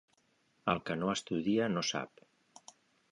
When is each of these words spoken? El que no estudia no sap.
El 0.73 0.79
que 0.87 0.95
no 1.01 1.11
estudia 1.15 1.67
no 1.73 1.83
sap. 1.91 2.25